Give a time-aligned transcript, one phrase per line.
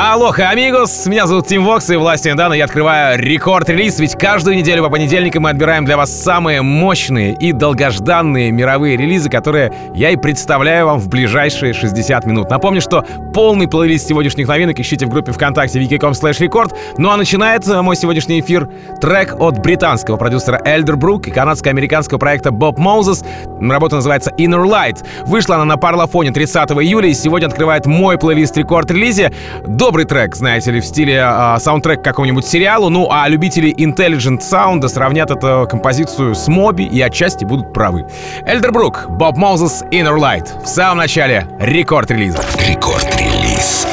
[0.00, 1.06] Алоха, амигос!
[1.06, 2.54] Меня зовут Тим Вокс и власти Дана.
[2.54, 7.50] Я открываю рекорд-релиз, ведь каждую неделю по понедельникам мы отбираем для вас самые мощные и
[7.50, 12.48] долгожданные мировые релизы, которые я и представляю вам в ближайшие 60 минут.
[12.48, 13.04] Напомню, что
[13.34, 16.72] полный плейлист сегодняшних новинок ищите в группе ВКонтакте wiki.com record.
[16.96, 18.68] Ну а начинается мой сегодняшний эфир
[19.00, 23.26] трек от британского продюсера Эльдер Брук и канадско-американского проекта Bob Moses.
[23.60, 25.04] Работа называется Inner Light.
[25.26, 29.32] Вышла она на Парлофоне 30 июля и сегодня открывает мой плейлист рекорд-релизе.
[29.66, 32.90] До добрый трек, знаете ли, в стиле э, саундтрек к какому-нибудь сериалу.
[32.90, 38.04] Ну, а любители Intelligent Sound сравнят эту композицию с Моби и отчасти будут правы.
[38.44, 40.62] Elderbrook, Bob Moses, Inner Light.
[40.62, 42.44] В самом начале рекорд-релиза.
[42.68, 43.86] Рекорд-релиз.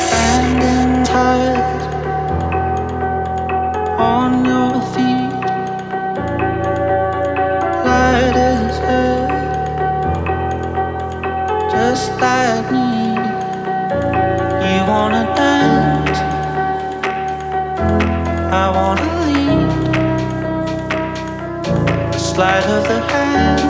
[11.71, 13.15] Just like me,
[14.67, 15.34] you wanna
[18.57, 19.67] I wanna lead.
[22.13, 23.61] The slide of the hand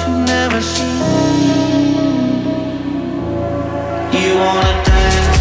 [0.00, 0.98] you never see.
[4.18, 4.84] You wanna.
[4.84, 5.33] beat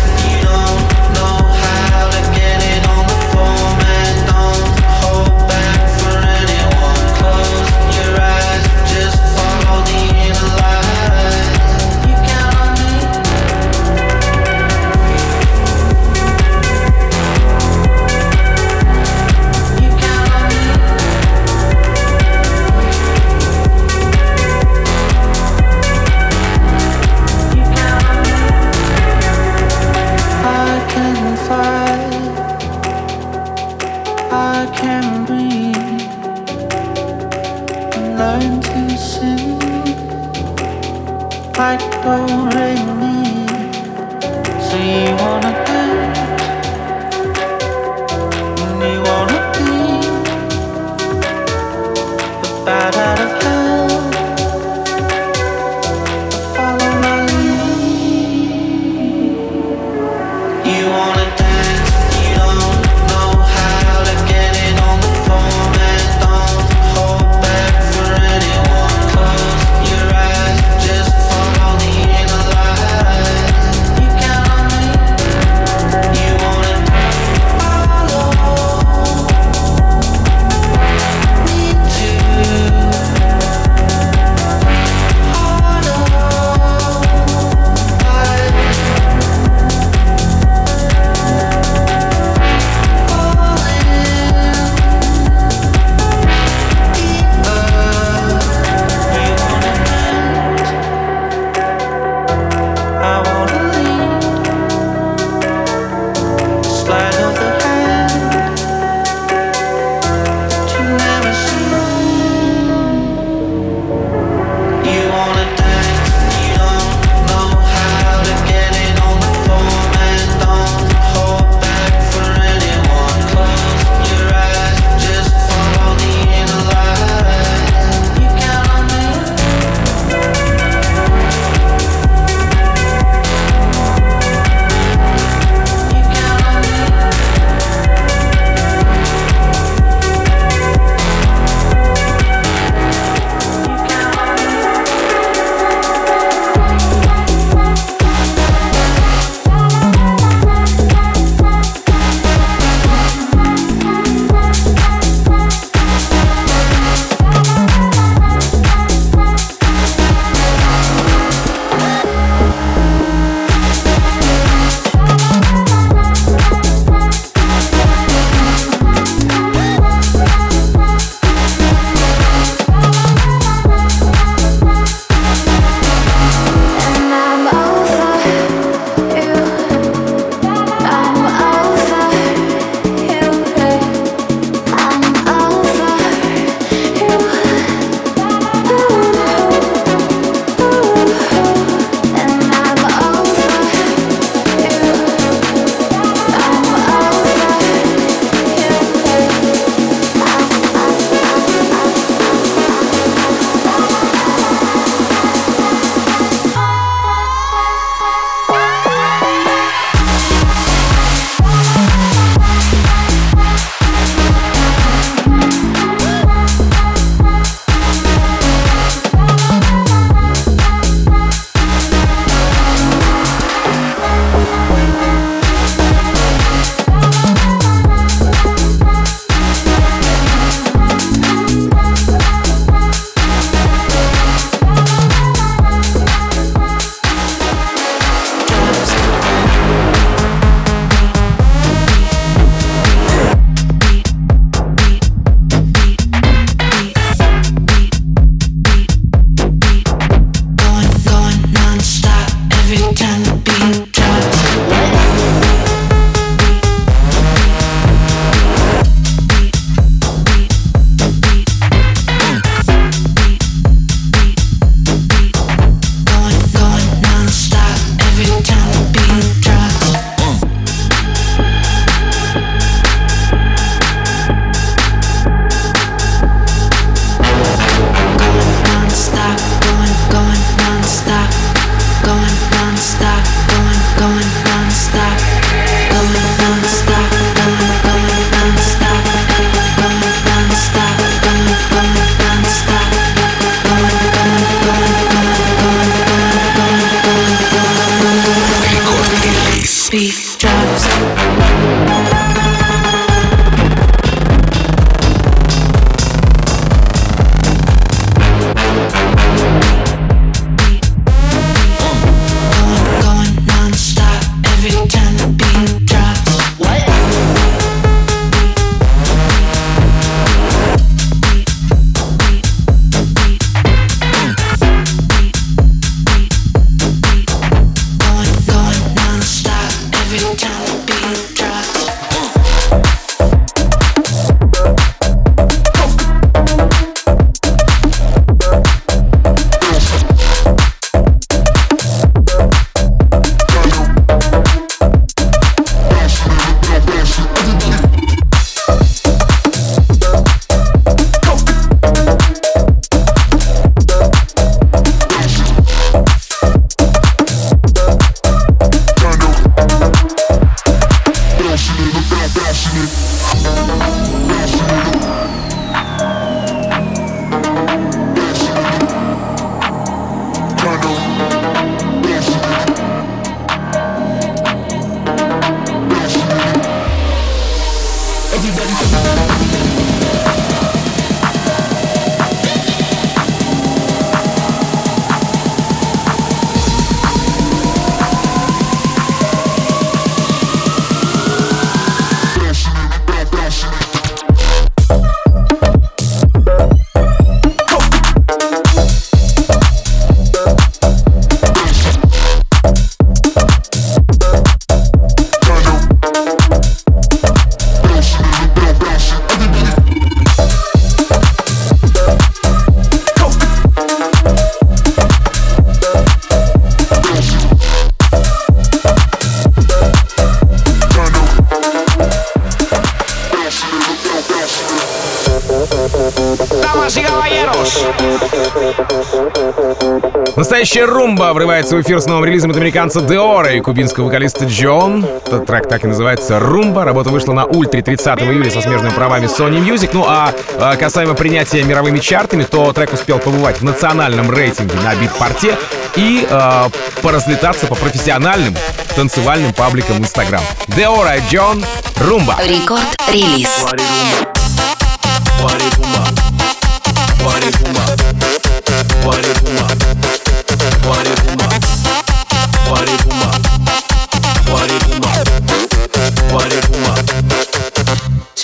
[430.63, 435.05] Настоящая румба врывается в эфир с новым релизом от американца Deorro и кубинского вокалиста Джон.
[435.25, 436.85] Этот трек так и называется «Румба».
[436.85, 439.89] Работа вышла на Ультре 30 июля со смежными правами Sony Music.
[439.91, 444.95] Ну а, а касаемо принятия мировыми чартами, то трек успел побывать в национальном рейтинге на
[444.95, 445.57] Beatport е
[445.97, 446.69] и а,
[447.01, 448.55] поразлетаться по профессиональным
[448.95, 450.43] танцевальным пабликам Instagram.
[450.67, 451.61] Deorro Джон
[451.99, 452.37] «Румба».
[452.41, 453.65] Рекорд-релиз.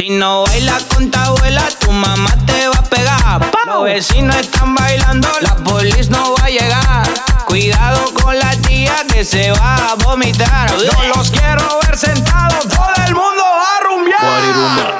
[0.09, 3.51] Si no bailas con tu abuela, tu mamá te va a pegar.
[3.67, 7.07] Los vecinos están bailando, la polis no va a llegar.
[7.45, 10.71] Cuidado con la tía que se va a vomitar.
[10.71, 14.97] No los quiero ver sentados, todo el mundo va a rumbear.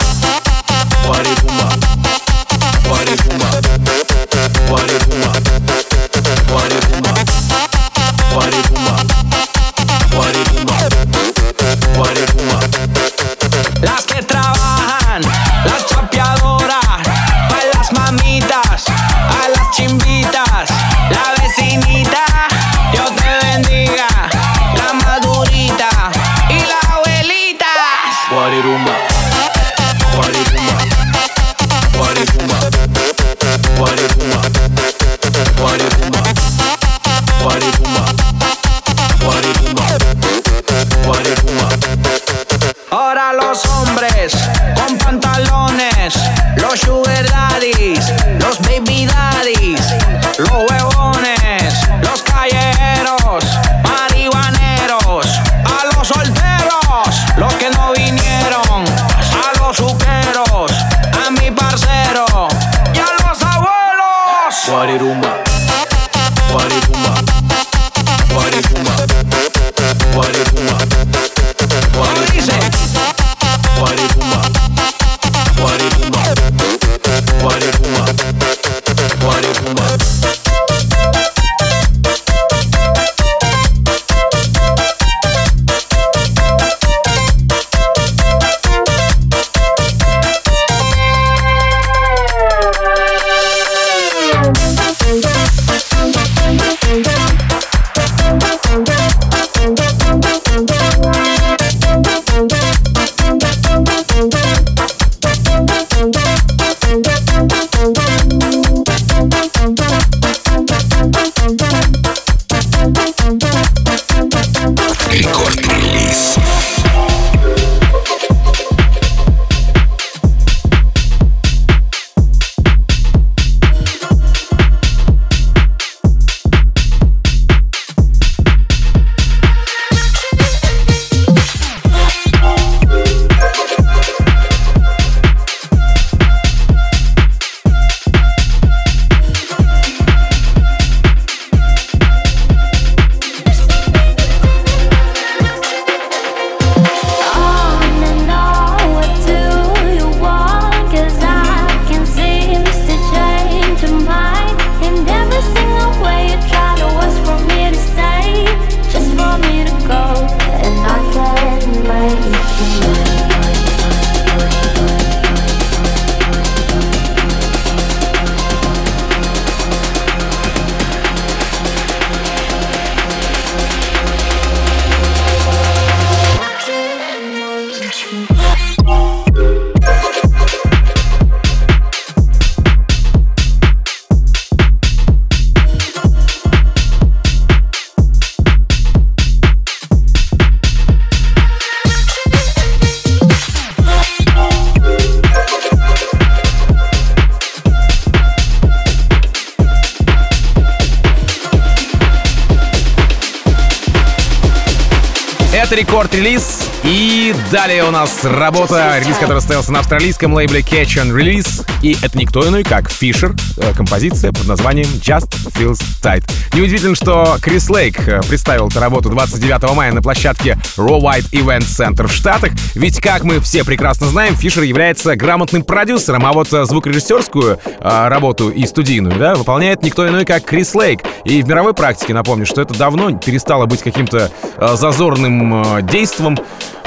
[205.79, 206.58] Рекорд-релиз.
[206.83, 211.65] И далее у нас работа, релиз, который состоялся на австралийском лейбле Catch and Release.
[211.81, 216.23] И это никто иной, как Фишер, э, композиция под названием Just Feels Tight.
[216.53, 221.65] Неудивительно, что Крис Лейк э, представил эту работу 29 мая на площадке Raw White Event
[221.65, 222.51] Center в Штатах.
[222.75, 228.07] Ведь, как мы все прекрасно знаем, Фишер является грамотным продюсером, а вот э, звукорежиссерскую э,
[228.07, 231.01] работу и студийную да, выполняет никто иной, как Крис Лейк.
[231.25, 236.37] И в мировой практике, напомню, что это давно перестало быть каким-то э, зазорным э, действом,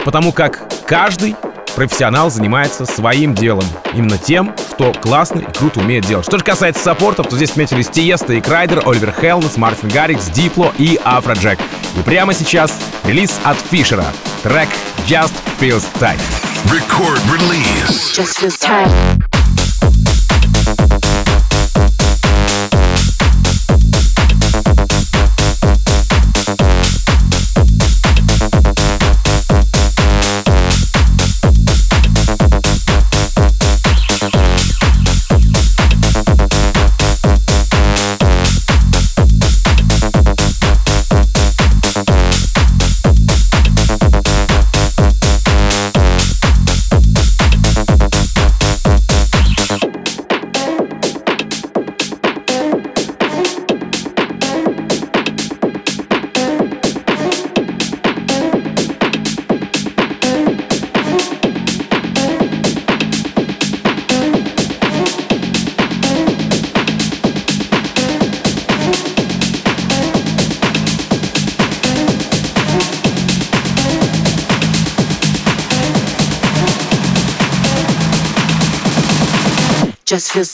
[0.05, 1.37] потому как каждый
[1.75, 3.65] профессионал занимается своим делом.
[3.95, 6.27] Именно тем, что классно и круто умеет делать.
[6.27, 10.73] Что же касается саппортов, то здесь отметились Tiësto и Kryder, Oliver Heldens, Martin Garrix, Diplo
[10.79, 11.59] и Afrojack.
[11.99, 12.73] И прямо сейчас
[13.05, 14.07] релиз от Фишера.
[14.43, 14.69] Трек
[15.07, 16.19] Just Feels Tight.
[16.67, 18.13] Record release.
[18.13, 19.32] Just feels tight.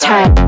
[0.08, 0.47] time.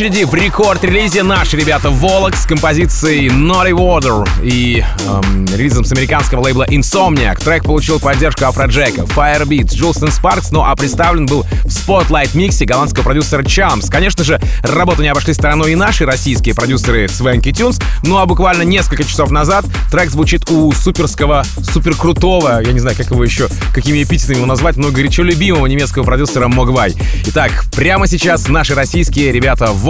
[0.00, 6.40] Очереди в рекорд-релизе наши ребята Волок с композицией Naughty Water и эм, релизом с американского
[6.40, 7.44] лейбла Insomniac.
[7.44, 13.02] Трек получил поддержку Афроджека, Firebeat, Джулстон Спаркс, ну а представлен был в Spotlight миксе голландского
[13.02, 13.90] продюсера Chams.
[13.90, 18.62] Конечно же, работу не обошли стороной и наши российские продюсеры Swanky Tunes, ну а буквально
[18.62, 24.02] несколько часов назад трек звучит у суперского, суперкрутого, я не знаю, как его еще, какими
[24.02, 26.94] эпитетами его назвать, но горячо любимого немецкого продюсера Могвай.
[27.26, 29.89] Итак, прямо сейчас наши российские ребята Волок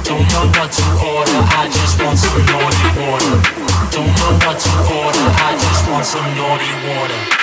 [0.00, 3.36] Don't know what to order, I just want some naughty water.
[3.92, 7.42] Don't know what to order, I just want some naughty water.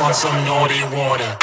[0.00, 1.36] on some naughty water.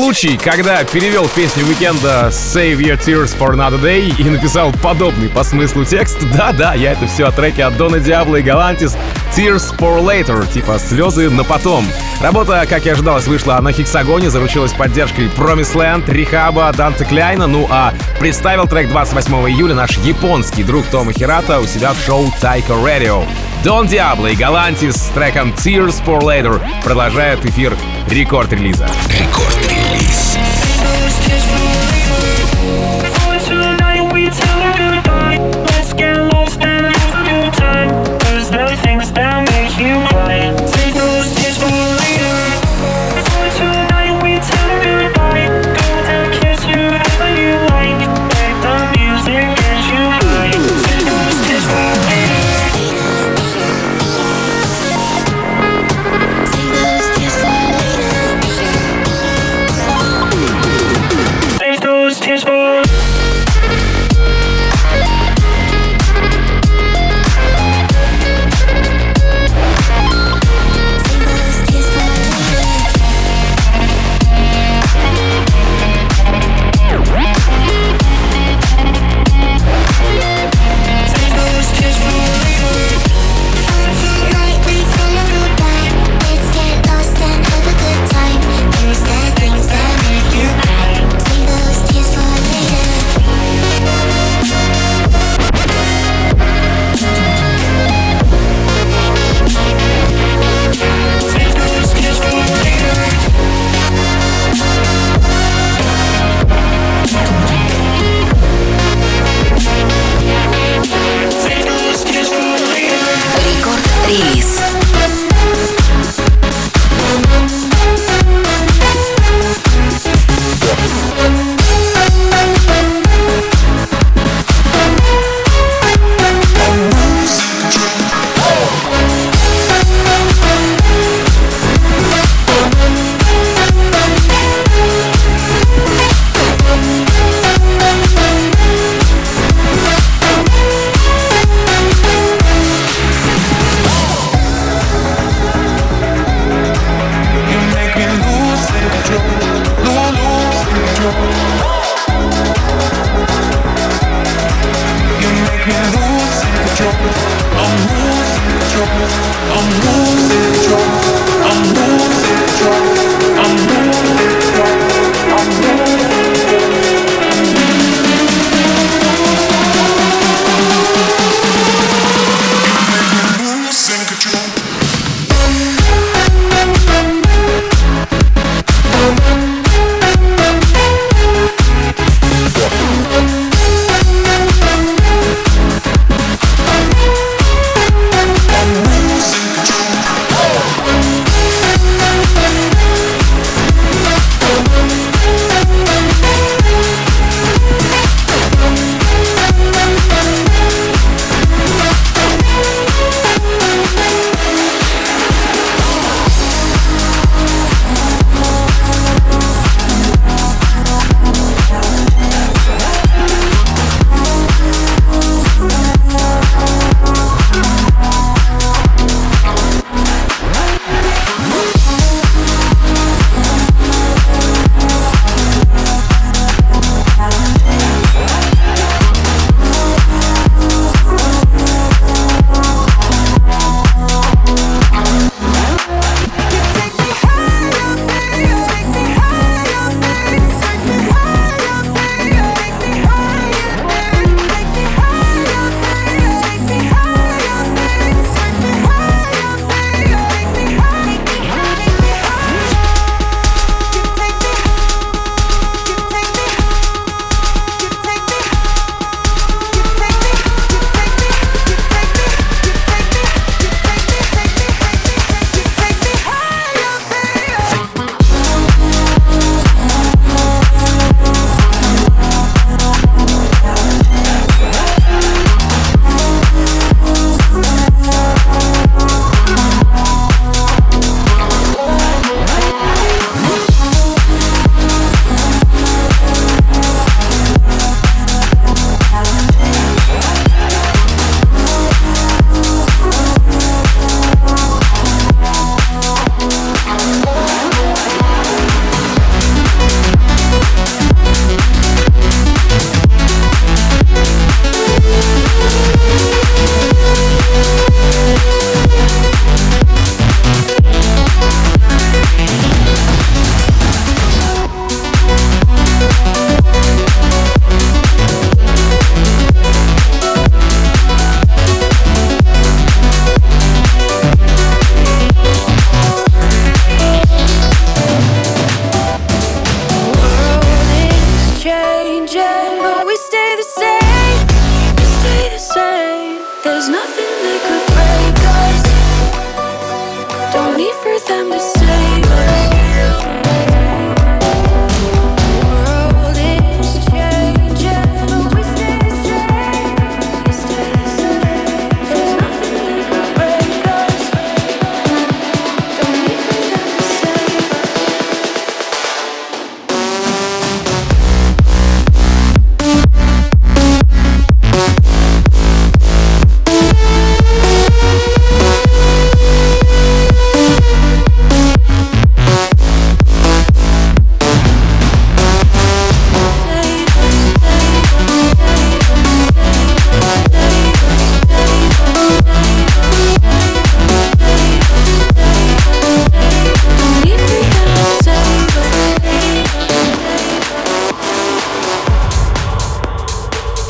[0.00, 4.70] Случай, когда перевел песню The Weeknd а Save Your Tears for Another Day и написал
[4.80, 8.96] подобный по смыслу текст, да-да, я это все о треке от Дона Диабло и Galantis
[9.36, 11.84] Tears for Later, типа слезы на потом.
[12.20, 17.04] Работа, как и ожидалось, вышла на Hexagon е, заручилась поддержкой Promise Land, R3hab а, Данте
[17.04, 22.06] Кляйна, ну а представил трек 28 июля наш японский друг Томо Хирата у себя в
[22.06, 23.26] шоу Tokyo Radio.
[23.64, 27.76] Don Diablo и Galantis с треком Tears for Later продолжают эфир
[28.08, 28.88] рекорд-релиза.
[29.08, 30.38] Рекорд-релиз.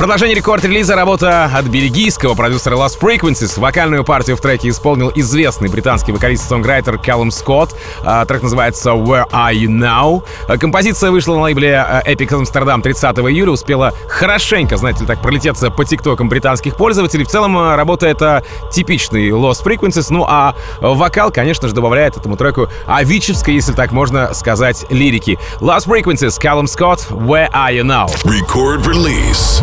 [0.09, 3.61] Продолжение рекорд-релиза работа от бельгийского продюсера Lost Frequencies.
[3.61, 7.77] Вокальную партию в треке исполнил известный британский вокалист-сонграйтер Калум Скотт.
[8.03, 10.25] А, трек называется Where Are You Now?
[10.49, 15.21] А, композиция вышла на лейбле а, Epic Amsterdam 30 июля, успела хорошенько, знаете ли, так
[15.21, 17.27] пролететься по тиктокам британских пользователей.
[17.27, 18.43] В целом работа это
[18.73, 24.33] типичный Lost Frequencies, ну а вокал, конечно же, добавляет этому треку авичевской, если так можно
[24.33, 25.39] сказать, лирики.
[25.61, 28.07] Lost Frequencies, Callum Scott, Where Are You Now?
[28.25, 29.63] Record release.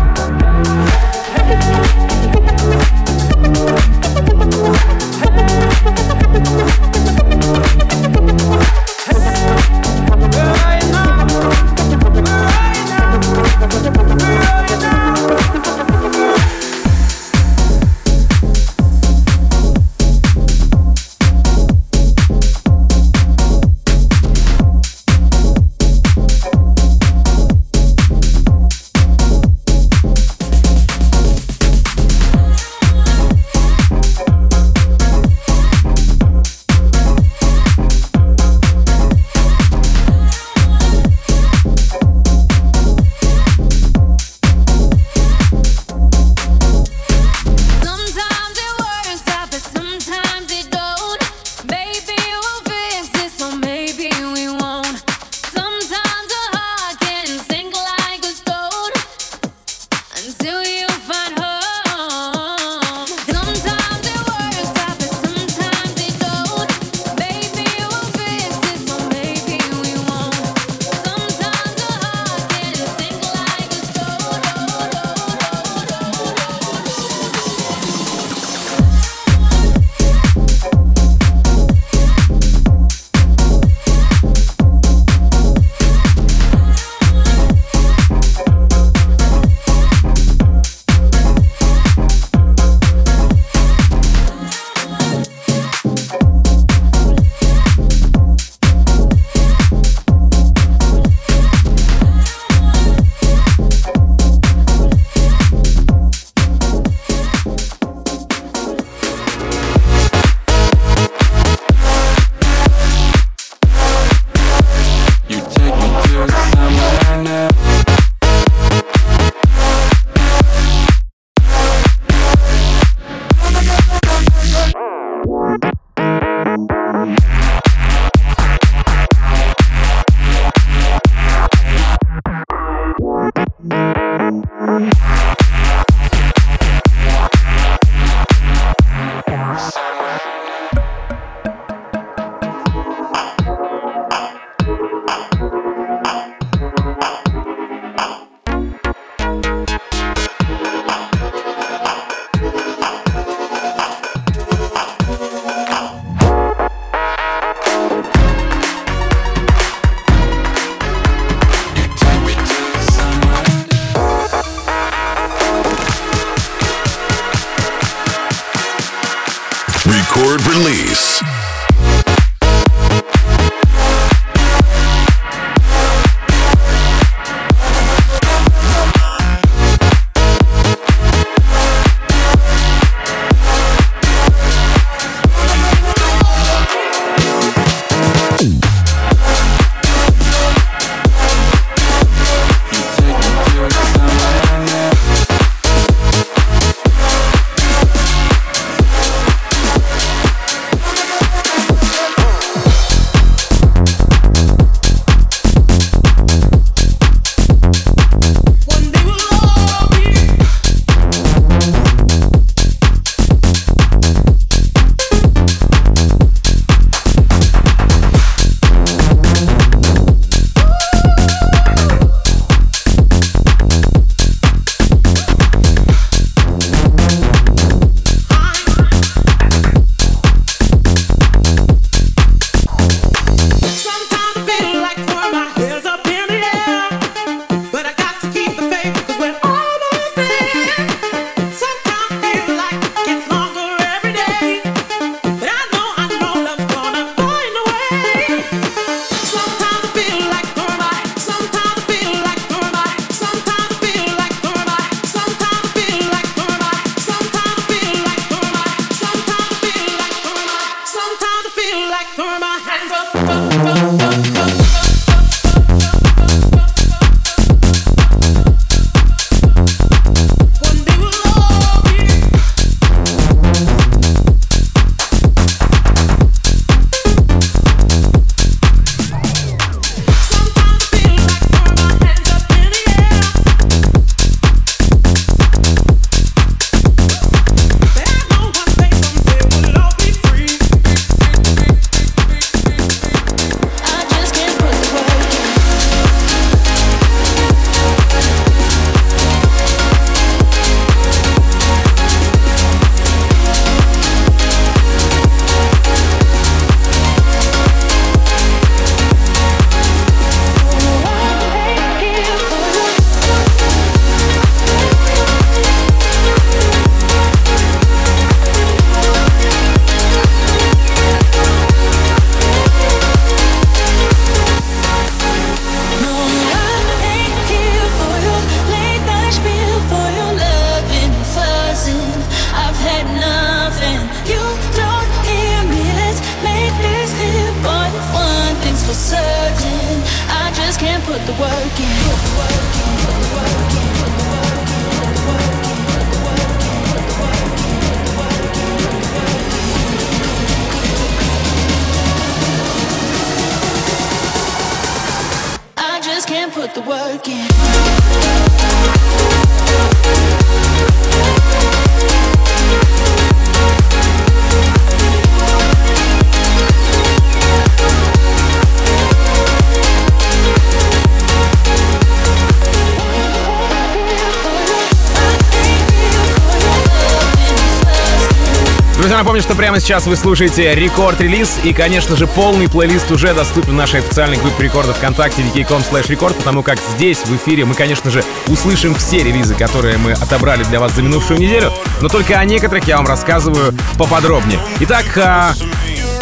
[379.21, 383.75] Напомню, что прямо сейчас вы слушаете рекорд-релиз, и, конечно же, полный плейлист уже доступен в
[383.75, 388.09] нашей официальной группе рекордов ВКонтакте vk.com slash record, потому как здесь, в эфире, мы, конечно
[388.09, 392.45] же, услышим все релизы, которые мы отобрали для вас за минувшую неделю, но только о
[392.45, 394.59] некоторых я вам рассказываю поподробнее.
[394.79, 395.53] Итак, а,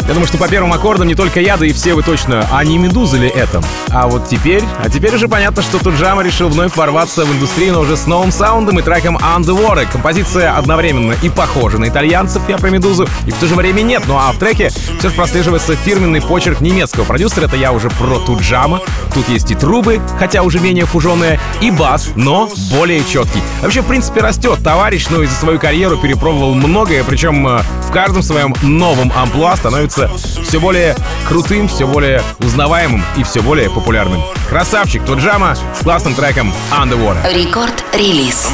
[0.06, 2.64] я думаю, что по первым аккордам не только я, да и все вы точно, а
[2.64, 3.62] не Медуза ли это?
[3.90, 7.80] А вот теперь, а теперь уже понятно, что Туджама решил вновь ворваться в индустрию, но
[7.80, 9.86] уже с новым саундом и треком Underwater.
[9.90, 14.02] Композиция одновременно и похожа на итальянцев, я про Медузу, и в то же время нет.
[14.06, 18.18] Ну а в треке все же прослеживается фирменный почерк немецкого продюсера, это я уже про
[18.18, 18.80] Туджама.
[19.14, 23.42] Тут есть и трубы, хотя уже менее фуженые, и бас, но более четкий.
[23.62, 27.92] Вообще, в принципе, растет товарищ, но и за свою карьеру перепробовал многое, причем э, в
[27.92, 30.96] каждом своем новом амплуа становится все более
[31.28, 34.22] крутым, все более узнаваемым и все более популярным.
[34.48, 37.32] Красавчик Туджама с классным треком Underwater.
[37.32, 38.48] Рекорд-релиз.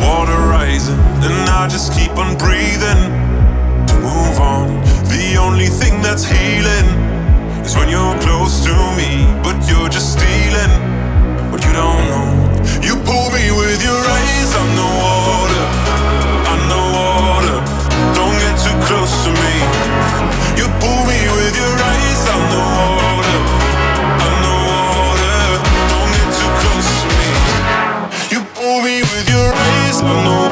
[0.00, 3.00] water rising, and I just keep on breathing
[3.88, 4.66] to move on.
[5.08, 6.88] The only thing that's healing
[7.64, 9.10] is when you're close to me,
[9.42, 10.72] but you're just stealing
[11.50, 12.30] what you don't know.
[12.82, 15.53] You pull me with your eyes, I'm the water,
[30.24, 30.43] no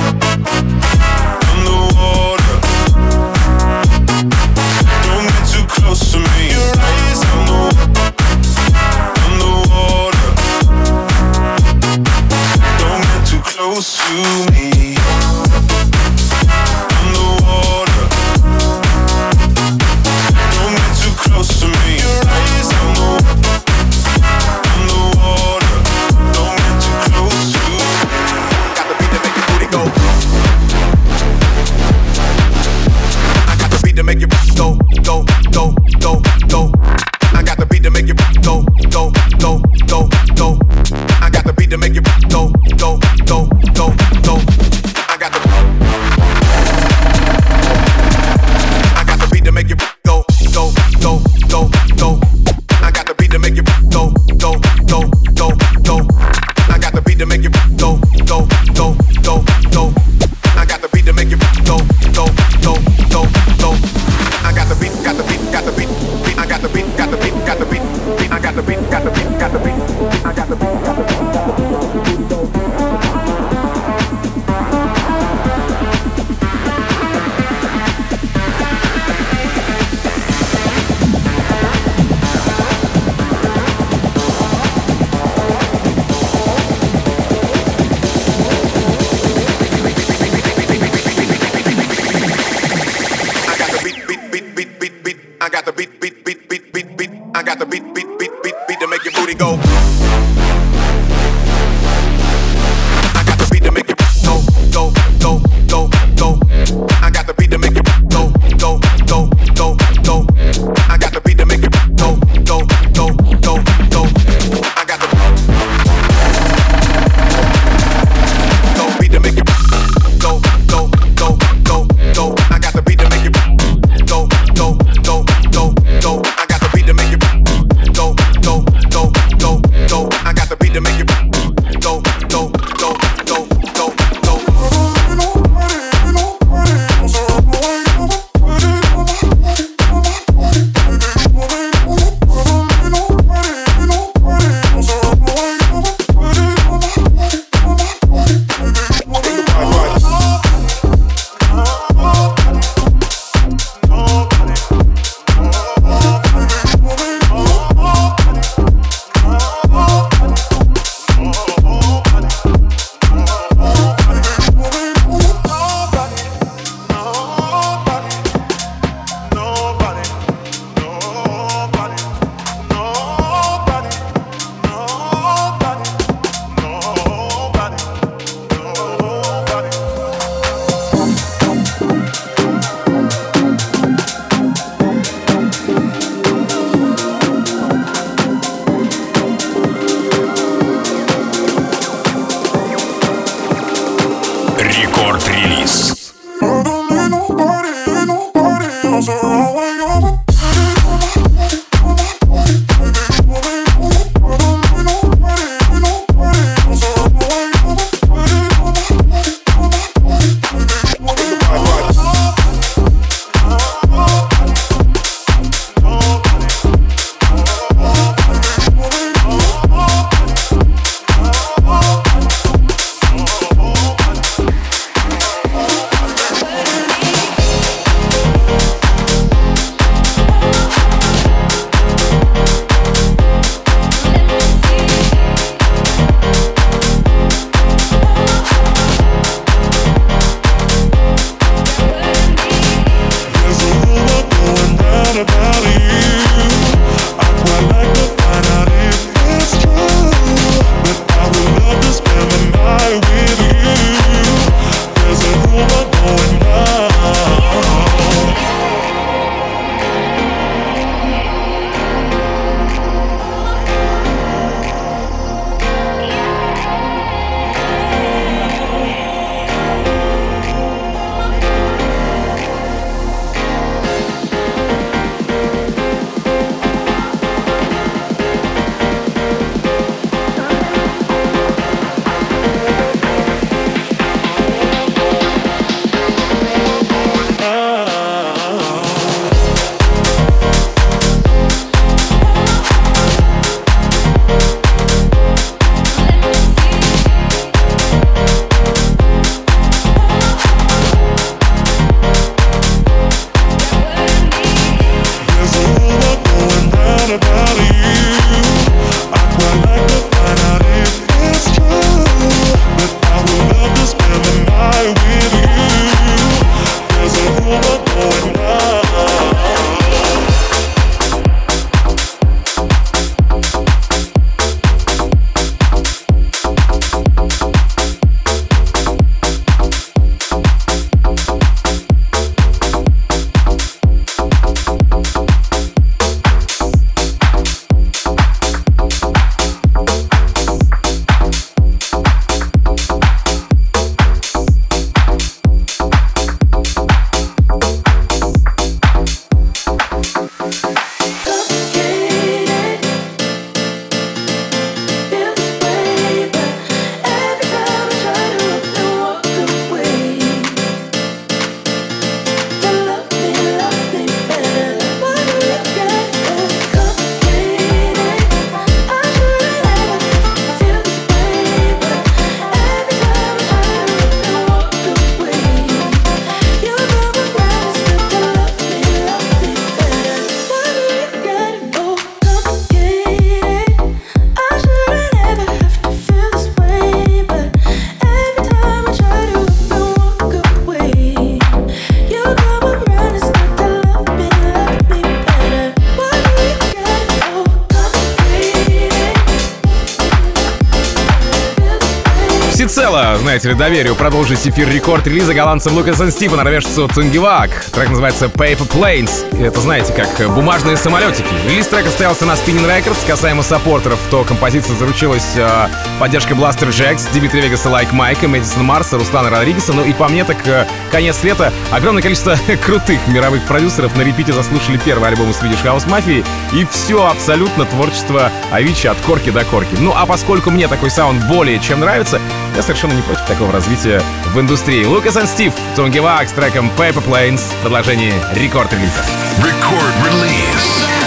[403.43, 408.68] предателя доверию продолжить эфир Record Release а голландцам Lucas & Steve, норвежцу Tungevaag Трек называется Paper
[408.68, 409.45] Planes.
[409.45, 411.26] Это знаете как бумажные самолетики.
[411.49, 413.05] Релиз трека состоялся на Spinnin' Records.
[413.07, 415.68] Касаемо саппортеров, то композиция заручилась э,
[415.99, 419.72] поддержкой Blasterjaxx, Dimitri Vegas & Like Mike, Мэдисона Марса, Руслана Родригеса.
[419.72, 421.53] Ну и по мне так э, конец лета.
[421.72, 426.24] Огромное количество крутых мировых продюсеров на репите заслушали первый альбом из Swedish House Mafia.
[426.53, 429.74] И все абсолютно творчество Авичи от корки до корки.
[429.80, 432.20] Ну а поскольку мне такой саунд более чем нравится,
[432.55, 434.03] я совершенно не против такого развития
[434.34, 434.84] в индустрии.
[434.84, 435.98] Лукас и Стив, Тунги
[436.28, 439.05] с треком Paper Planes в продолжении рекорд-релиза.
[439.38, 441.01] Рекорд-релиз.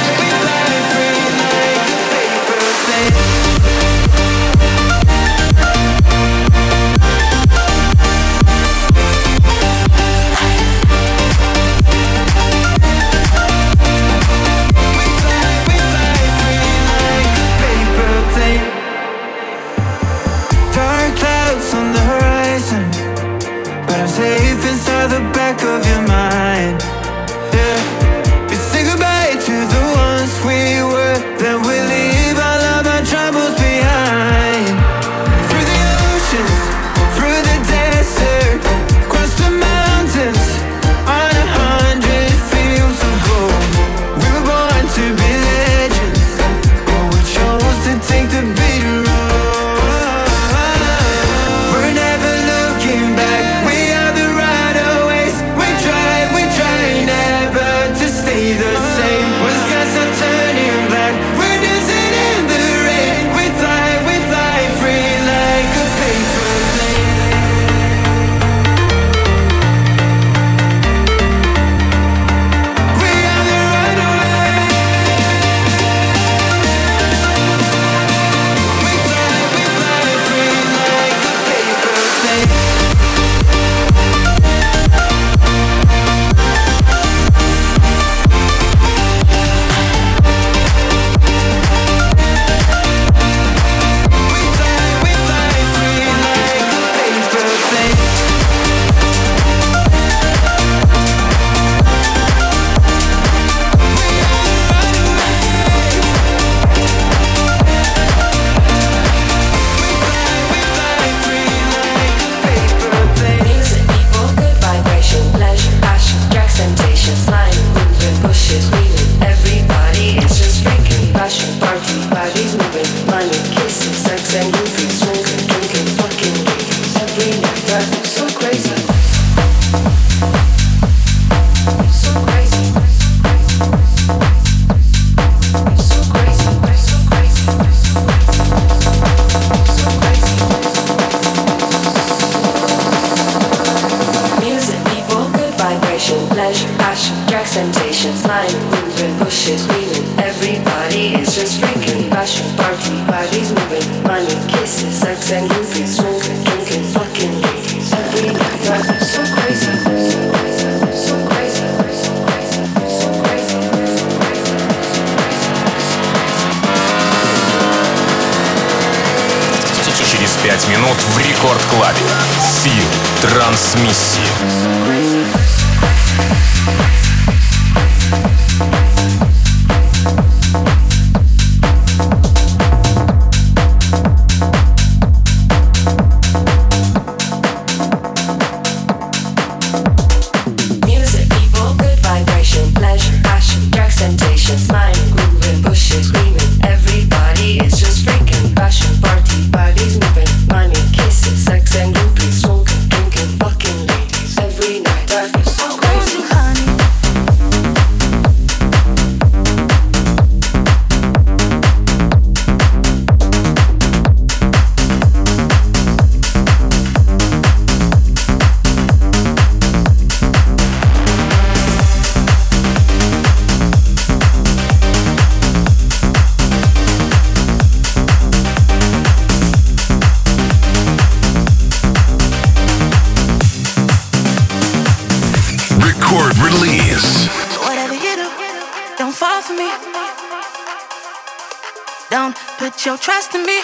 [242.09, 243.61] Don't put your trust in me.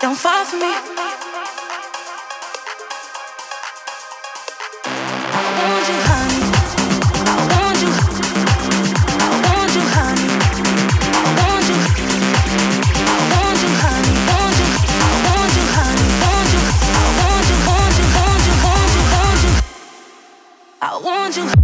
[0.00, 0.74] Don't fall for me.
[20.86, 21.63] I want you.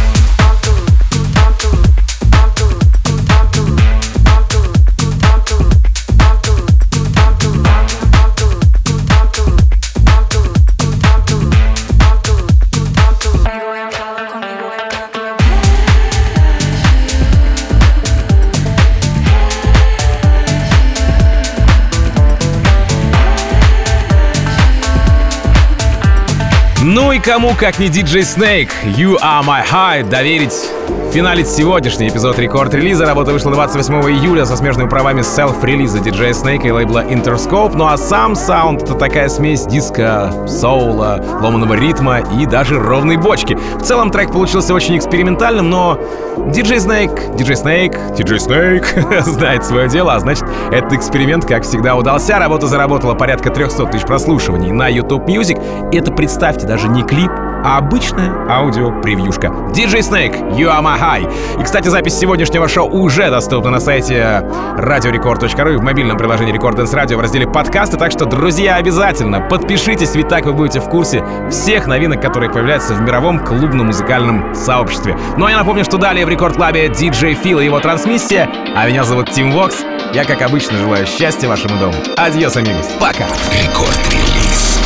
[26.93, 30.69] Ну и кому, как не DJ Snake, You Are My High, доверить
[31.11, 33.05] финалить сегодняшний эпизод рекорд-релиза.
[33.05, 37.73] Работа вышла 28 июля со смежными правами селф-релиза DJ Snake и лейбла Interscope.
[37.75, 43.57] Ну а сам саунд— это такая смесь диска, соула, ломаного ритма и даже ровной бочки.
[43.77, 45.99] В целом трек получился очень экспериментальным, но
[46.37, 51.95] DJ Snake, DJ Snake, DJ Snake знает свое дело, а значит, этот эксперимент, как всегда,
[51.95, 52.39] удался.
[52.39, 55.61] Работа заработала порядка 300 тысяч прослушиваний на YouTube Music.
[55.91, 57.31] Это, представьте, даже не клип,
[57.63, 59.47] а обычная аудио-превьюшка.
[59.73, 61.59] DJ Snake, You Are My High.
[61.59, 64.45] И, кстати, запись сегодняшнего шоу уже доступна на сайте
[64.77, 69.41] radiorecord.ru и в мобильном приложении Record Dance Radio в разделе подкасты, так что, друзья, обязательно
[69.41, 75.17] подпишитесь, ведь так вы будете в курсе всех новинок, которые появляются в мировом клубно-музыкальном сообществе.
[75.37, 78.49] Ну а я напомню, что далее в Record Club е DJ Фил и его трансмиссия,
[78.75, 79.83] а меня зовут Тим Вокс.
[80.13, 81.93] Я, как обычно, желаю счастья вашему дому.
[82.17, 82.89] Adiós, amigos.
[82.99, 83.25] Пока.
[83.51, 84.79] Рекорд-релиз.